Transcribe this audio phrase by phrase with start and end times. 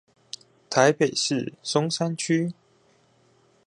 [0.67, 2.55] 台北市松山區